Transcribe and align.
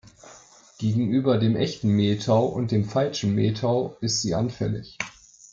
Gegenüber 0.79 1.37
dem 1.37 1.55
Echten 1.55 1.89
Mehltau 1.89 2.47
und 2.47 2.71
dem 2.71 2.85
Falschen 2.85 3.35
Mehltau 3.35 3.97
ist 4.01 4.23
sie 4.23 4.33
anfällig. 4.33 4.97